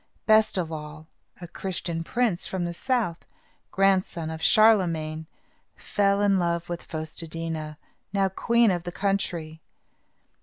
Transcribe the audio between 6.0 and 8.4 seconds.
in love with Fos te dí na, now